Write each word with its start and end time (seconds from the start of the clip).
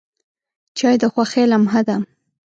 چای 0.77 0.95
د 1.01 1.03
خوښۍ 1.13 1.43
لمحه 1.51 1.81
ده. 1.87 1.95